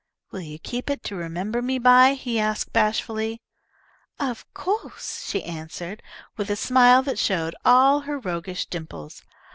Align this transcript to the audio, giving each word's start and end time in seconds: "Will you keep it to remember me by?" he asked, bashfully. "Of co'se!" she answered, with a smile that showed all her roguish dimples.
"Will 0.31 0.41
you 0.41 0.57
keep 0.57 0.89
it 0.89 1.03
to 1.03 1.15
remember 1.15 1.61
me 1.61 1.77
by?" 1.77 2.15
he 2.15 2.39
asked, 2.39 2.73
bashfully. 2.73 3.39
"Of 4.19 4.51
co'se!" 4.55 5.25
she 5.29 5.43
answered, 5.43 6.01
with 6.37 6.49
a 6.49 6.55
smile 6.55 7.03
that 7.03 7.19
showed 7.19 7.55
all 7.63 7.99
her 7.99 8.17
roguish 8.17 8.65
dimples. 8.65 9.21